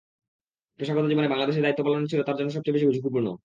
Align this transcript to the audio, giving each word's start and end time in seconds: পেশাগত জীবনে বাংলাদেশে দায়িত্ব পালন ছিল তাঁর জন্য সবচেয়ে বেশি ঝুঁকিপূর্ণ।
পেশাগত 0.79 1.05
জীবনে 1.07 1.27
বাংলাদেশে 1.27 1.61
দায়িত্ব 1.61 1.81
পালন 1.85 2.03
ছিল 2.05 2.19
তাঁর 2.23 2.37
জন্য 2.37 2.49
সবচেয়ে 2.51 2.75
বেশি 2.75 2.85
ঝুঁকিপূর্ণ। 2.87 3.27